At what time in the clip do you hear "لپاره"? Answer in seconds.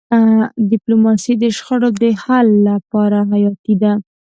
2.69-3.19